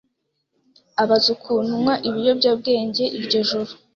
abaza 1.01 1.27
ukuntu 1.35 1.71
nywa 1.81 1.95
ibiyobyabwenge 2.09 3.03
iryo 3.17 3.39
joro 3.49 3.71